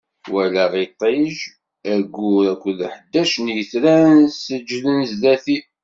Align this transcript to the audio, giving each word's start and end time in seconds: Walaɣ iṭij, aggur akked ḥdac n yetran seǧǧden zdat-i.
Walaɣ 0.31 0.71
iṭij, 0.85 1.35
aggur 1.93 2.45
akked 2.53 2.79
ḥdac 2.93 3.31
n 3.39 3.47
yetran 3.55 4.19
seǧǧden 4.43 4.99
zdat-i. 5.11 5.57